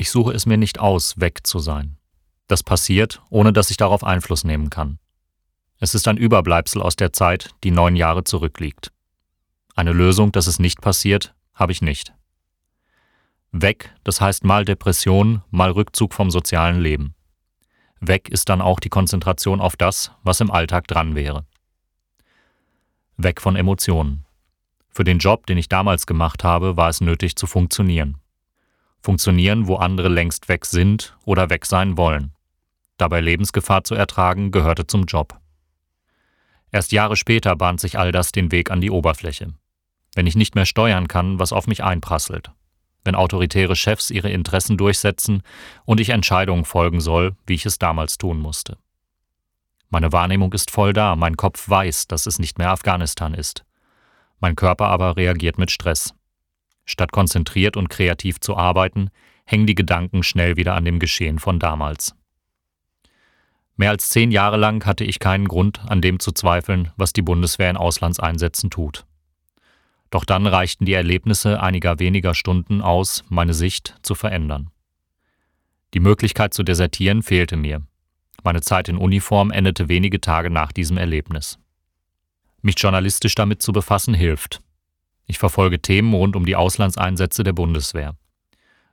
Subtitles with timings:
[0.00, 1.98] Ich suche es mir nicht aus, weg zu sein.
[2.48, 4.98] Das passiert, ohne dass ich darauf Einfluss nehmen kann.
[5.78, 8.92] Es ist ein Überbleibsel aus der Zeit, die neun Jahre zurückliegt.
[9.76, 12.14] Eine Lösung, dass es nicht passiert, habe ich nicht.
[13.52, 17.14] Weg, das heißt mal Depression, mal Rückzug vom sozialen Leben.
[18.00, 21.44] Weg ist dann auch die Konzentration auf das, was im Alltag dran wäre.
[23.18, 24.24] Weg von Emotionen.
[24.88, 28.16] Für den Job, den ich damals gemacht habe, war es nötig zu funktionieren.
[29.02, 32.32] Funktionieren, wo andere längst weg sind oder weg sein wollen.
[32.98, 35.40] Dabei Lebensgefahr zu ertragen, gehörte zum Job.
[36.70, 39.54] Erst Jahre später bahnt sich all das den Weg an die Oberfläche.
[40.14, 42.52] Wenn ich nicht mehr steuern kann, was auf mich einprasselt.
[43.02, 45.42] Wenn autoritäre Chefs ihre Interessen durchsetzen
[45.84, 48.76] und ich Entscheidungen folgen soll, wie ich es damals tun musste.
[49.88, 53.64] Meine Wahrnehmung ist voll da, mein Kopf weiß, dass es nicht mehr Afghanistan ist.
[54.38, 56.14] Mein Körper aber reagiert mit Stress.
[56.90, 59.10] Statt konzentriert und kreativ zu arbeiten,
[59.44, 62.14] hängen die Gedanken schnell wieder an dem Geschehen von damals.
[63.76, 67.22] Mehr als zehn Jahre lang hatte ich keinen Grund, an dem zu zweifeln, was die
[67.22, 69.06] Bundeswehr in Auslandseinsätzen tut.
[70.10, 74.70] Doch dann reichten die Erlebnisse einiger weniger Stunden aus, meine Sicht zu verändern.
[75.94, 77.82] Die Möglichkeit zu desertieren fehlte mir.
[78.42, 81.58] Meine Zeit in Uniform endete wenige Tage nach diesem Erlebnis.
[82.62, 84.60] Mich journalistisch damit zu befassen hilft.
[85.30, 88.16] Ich verfolge Themen rund um die Auslandseinsätze der Bundeswehr.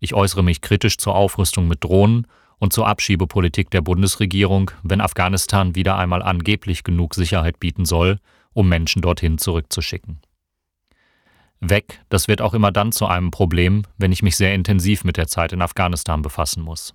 [0.00, 2.26] Ich äußere mich kritisch zur Aufrüstung mit Drohnen
[2.58, 8.18] und zur Abschiebepolitik der Bundesregierung, wenn Afghanistan wieder einmal angeblich genug Sicherheit bieten soll,
[8.54, 10.22] um Menschen dorthin zurückzuschicken.
[11.60, 15.18] Weg, das wird auch immer dann zu einem Problem, wenn ich mich sehr intensiv mit
[15.18, 16.94] der Zeit in Afghanistan befassen muss.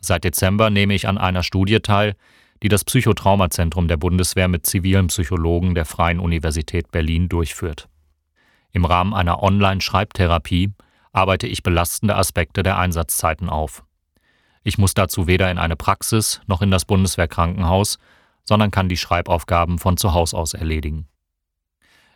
[0.00, 2.14] Seit Dezember nehme ich an einer Studie teil,
[2.62, 7.88] die das Psychotraumazentrum der Bundeswehr mit zivilen Psychologen der Freien Universität Berlin durchführt.
[8.72, 10.72] Im Rahmen einer Online-Schreibtherapie
[11.12, 13.84] arbeite ich belastende Aspekte der Einsatzzeiten auf.
[14.62, 17.98] Ich muss dazu weder in eine Praxis noch in das Bundeswehrkrankenhaus,
[18.44, 21.08] sondern kann die Schreibaufgaben von zu Hause aus erledigen.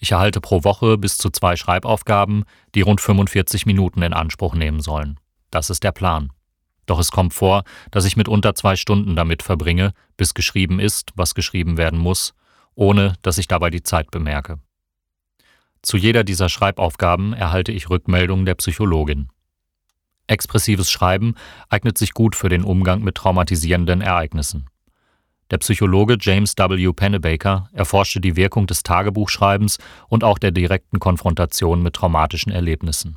[0.00, 4.80] Ich erhalte pro Woche bis zu zwei Schreibaufgaben, die rund 45 Minuten in Anspruch nehmen
[4.80, 5.18] sollen.
[5.50, 6.30] Das ist der Plan.
[6.86, 11.34] Doch es kommt vor, dass ich mitunter zwei Stunden damit verbringe, bis geschrieben ist, was
[11.34, 12.34] geschrieben werden muss,
[12.74, 14.58] ohne dass ich dabei die Zeit bemerke.
[15.82, 19.28] Zu jeder dieser Schreibaufgaben erhalte ich Rückmeldungen der Psychologin.
[20.26, 21.34] Expressives Schreiben
[21.68, 24.66] eignet sich gut für den Umgang mit traumatisierenden Ereignissen.
[25.50, 26.92] Der Psychologe James W.
[26.92, 29.78] Pennebaker erforschte die Wirkung des Tagebuchschreibens
[30.08, 33.16] und auch der direkten Konfrontation mit traumatischen Erlebnissen.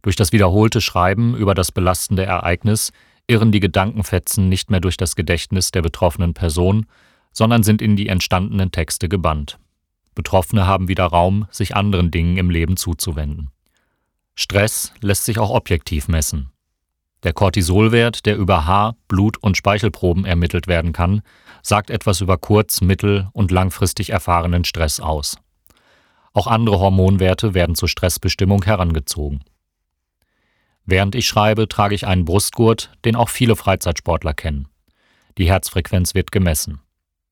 [0.00, 2.92] Durch das wiederholte Schreiben über das belastende Ereignis
[3.26, 6.86] irren die Gedankenfetzen nicht mehr durch das Gedächtnis der betroffenen Person,
[7.32, 9.58] sondern sind in die entstandenen Texte gebannt.
[10.14, 13.50] Betroffene haben wieder Raum, sich anderen Dingen im Leben zuzuwenden.
[14.34, 16.50] Stress lässt sich auch objektiv messen.
[17.22, 21.22] Der Cortisolwert, der über Haar-, Blut- und Speichelproben ermittelt werden kann,
[21.62, 25.36] sagt etwas über kurz-, mittel- und langfristig erfahrenen Stress aus.
[26.32, 29.44] Auch andere Hormonwerte werden zur Stressbestimmung herangezogen.
[30.84, 34.66] Während ich schreibe, trage ich einen Brustgurt, den auch viele Freizeitsportler kennen.
[35.38, 36.80] Die Herzfrequenz wird gemessen.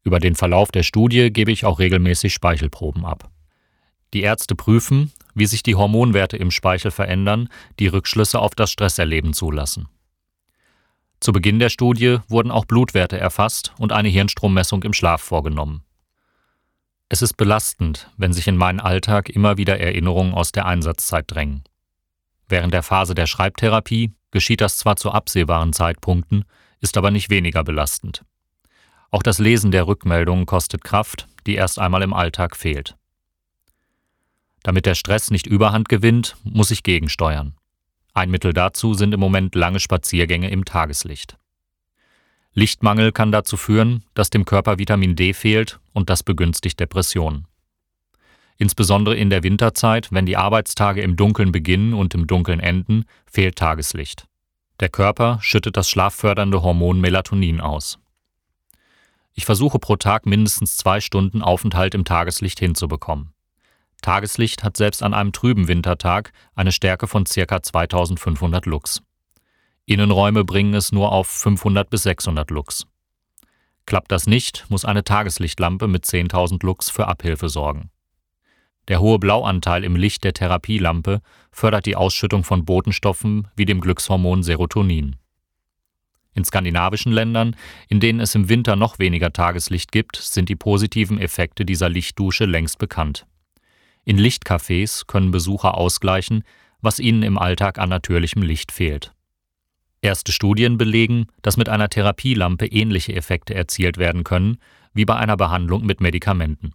[0.03, 3.31] Über den Verlauf der Studie gebe ich auch regelmäßig Speichelproben ab.
[4.15, 9.33] Die Ärzte prüfen, wie sich die Hormonwerte im Speichel verändern, die Rückschlüsse auf das Stresserleben
[9.33, 9.89] zulassen.
[11.21, 15.83] Zu Beginn der Studie wurden auch Blutwerte erfasst und eine Hirnstrommessung im Schlaf vorgenommen.
[17.10, 21.65] Es ist belastend, wenn sich in meinen Alltag immer wieder Erinnerungen aus der Einsatzzeit drängen.
[22.49, 26.44] Während der Phase der Schreibtherapie geschieht das zwar zu absehbaren Zeitpunkten,
[26.81, 28.22] ist aber nicht weniger belastend.
[29.10, 32.97] Auch das Lesen der Rückmeldungen kostet Kraft, die erst einmal im Alltag fehlt.
[34.62, 37.54] Damit der Stress nicht überhand gewinnt, muss ich gegensteuern.
[38.12, 41.37] Ein Mittel dazu sind im Moment lange Spaziergänge im Tageslicht.
[42.53, 47.47] Lichtmangel kann dazu führen, dass dem Körper Vitamin D fehlt und das begünstigt Depressionen.
[48.59, 53.56] Insbesondere in der Winterzeit, wenn die Arbeitstage im Dunkeln beginnen und im Dunkeln enden, fehlt
[53.56, 54.27] Tageslicht.
[54.81, 57.98] Der Körper schüttet das schlaffördernde Hormon Melatonin aus.
[59.41, 63.33] Ich versuche pro Tag mindestens zwei Stunden Aufenthalt im Tageslicht hinzubekommen.
[64.03, 67.63] Tageslicht hat selbst an einem trüben Wintertag eine Stärke von ca.
[67.63, 69.01] 2500 Lux.
[69.87, 72.87] Innenräume bringen es nur auf 500 bis 600 Lux.
[73.87, 77.89] Klappt das nicht, muss eine Tageslichtlampe mit 10.000 Lux für Abhilfe sorgen.
[78.89, 84.43] Der hohe Blauanteil im Licht der Therapielampe fördert die Ausschüttung von Botenstoffen wie dem Glückshormon
[84.43, 85.16] Serotonin.
[86.34, 87.56] In skandinavischen Ländern,
[87.88, 92.44] in denen es im Winter noch weniger Tageslicht gibt, sind die positiven Effekte dieser Lichtdusche
[92.44, 93.27] längst bekannt.
[94.04, 96.44] In Lichtcafés können Besucher ausgleichen,
[96.80, 99.12] was ihnen im Alltag an natürlichem Licht fehlt.
[100.03, 104.59] Erste Studien belegen, dass mit einer Therapielampe ähnliche Effekte erzielt werden können
[104.94, 106.72] wie bei einer Behandlung mit Medikamenten.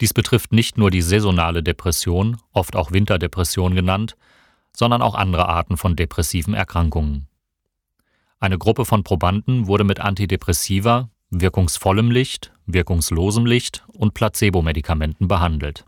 [0.00, 4.16] Dies betrifft nicht nur die saisonale Depression, oft auch Winterdepression genannt,
[4.76, 7.28] sondern auch andere Arten von depressiven Erkrankungen.
[8.44, 15.86] Eine Gruppe von Probanden wurde mit Antidepressiva, wirkungsvollem Licht, wirkungslosem Licht und Placebo-Medikamenten behandelt.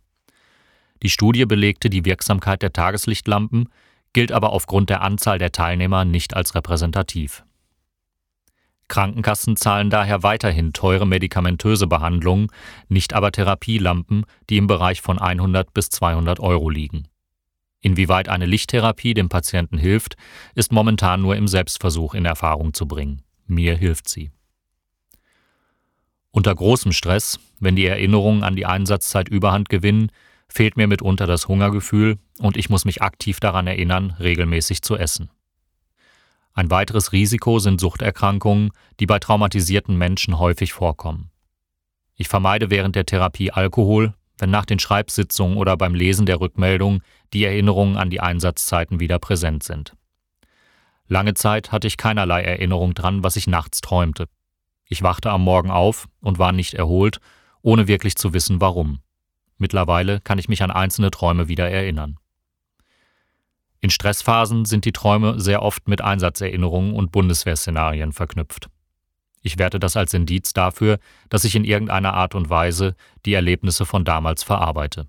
[1.03, 3.69] Die Studie belegte die Wirksamkeit der Tageslichtlampen,
[4.15, 7.45] gilt aber aufgrund der Anzahl der Teilnehmer nicht als repräsentativ.
[8.89, 12.47] Krankenkassen zahlen daher weiterhin teure medikamentöse Behandlungen,
[12.89, 17.07] nicht aber Therapielampen, die im Bereich von 100 bis 200 Euro liegen.
[17.81, 20.17] Inwieweit eine Lichttherapie dem Patienten hilft,
[20.55, 23.23] ist momentan nur im Selbstversuch in Erfahrung zu bringen.
[23.47, 24.31] Mir hilft sie.
[26.31, 30.11] Unter großem Stress, wenn die Erinnerungen an die Einsatzzeit Überhand gewinnen,
[30.49, 35.31] fehlt mir mitunter das Hungergefühl und ich muss mich aktiv daran erinnern, regelmäßig zu essen.
[36.53, 41.31] Ein weiteres Risiko sind Suchterkrankungen, die bei traumatisierten Menschen häufig vorkommen.
[42.15, 47.03] Ich vermeide während der Therapie Alkohol, wenn nach den Schreibsitzungen oder beim Lesen der Rückmeldung
[47.33, 49.95] die Erinnerungen an die Einsatzzeiten wieder präsent sind.
[51.09, 54.29] Lange Zeit hatte ich keinerlei Erinnerung dran, was ich nachts träumte.
[54.89, 57.21] Ich wachte am Morgen auf und war nicht erholt,
[57.63, 59.01] ohne wirklich zu wissen warum.
[59.59, 62.19] Mittlerweile kann ich mich an einzelne Träume wieder erinnern.
[63.81, 68.69] In Stressphasen sind die Träume sehr oft mit Einsatzerinnerungen und Bundeswehrszenarien verknüpft.
[69.47, 70.99] Ich werte das als Indiz dafür,
[71.29, 75.07] dass ich in irgendeiner Art und Weise die Erlebnisse von damals verarbeite.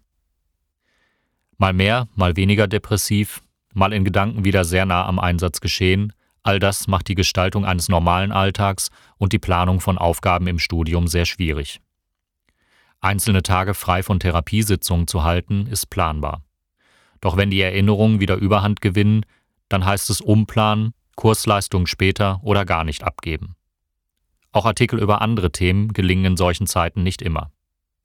[1.57, 3.41] Mal mehr, mal weniger depressiv,
[3.73, 6.13] mal in Gedanken wieder sehr nah am Einsatz geschehen,
[6.43, 11.07] all das macht die Gestaltung eines normalen Alltags und die Planung von Aufgaben im Studium
[11.07, 11.81] sehr schwierig.
[12.99, 16.43] Einzelne Tage frei von Therapiesitzungen zu halten, ist planbar.
[17.21, 19.25] Doch wenn die Erinnerungen wieder Überhand gewinnen,
[19.67, 23.56] dann heißt es umplanen, Kursleistungen später oder gar nicht abgeben.
[24.57, 27.51] Auch Artikel über andere Themen gelingen in solchen Zeiten nicht immer.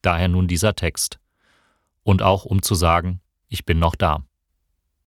[0.02, 1.18] Daher nun dieser Text.
[2.02, 4.22] Und auch um zu sagen, ich bin noch da.